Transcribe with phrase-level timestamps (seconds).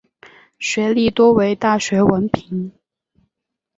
[0.57, 2.71] 学历多为大学文凭。